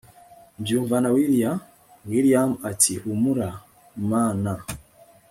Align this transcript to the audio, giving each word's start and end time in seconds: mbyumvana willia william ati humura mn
mbyumvana 0.59 1.07
willia 1.15 1.51
william 2.09 2.51
ati 2.69 2.93
humura 3.01 3.49
mn 4.09 4.43